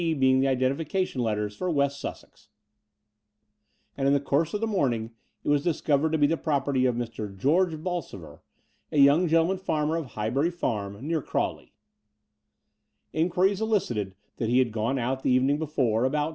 [0.13, 2.47] being the identi fication letters for West Sussex:
[3.95, 5.11] and in the course i6 The Door of the Unreal of the morning
[5.43, 7.37] it was discovered to be the property of Mr.
[7.37, 8.41] George Bolsover,
[8.91, 11.75] a young gentleman far mer, of Heighbury Farm, near Crawley:
[13.13, 16.29] Inquiries elicited that he had gone out the evening before, about 5.